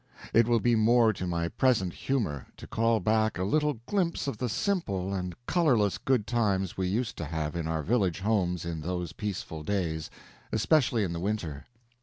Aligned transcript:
It 0.33 0.47
will 0.47 0.59
be 0.59 0.73
more 0.73 1.13
to 1.13 1.27
my 1.27 1.47
present 1.47 1.93
humor 1.93 2.47
to 2.57 2.65
call 2.65 2.99
back 2.99 3.37
a 3.37 3.43
little 3.43 3.75
glimpse 3.85 4.25
of 4.25 4.39
the 4.39 4.49
simple 4.49 5.13
and 5.13 5.35
colorless 5.45 5.99
good 5.99 6.25
times 6.25 6.75
we 6.75 6.87
used 6.87 7.17
to 7.17 7.25
have 7.25 7.55
in 7.55 7.67
our 7.67 7.83
village 7.83 8.21
homes 8.21 8.65
in 8.65 8.81
those 8.81 9.13
peaceful 9.13 9.61
days—especially 9.61 11.03
in 11.03 11.13
the 11.13 11.19
winter. 11.19 11.67